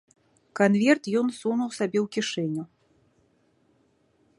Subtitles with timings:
[0.59, 2.63] Канверт ён сунуў сабе ў кішэню.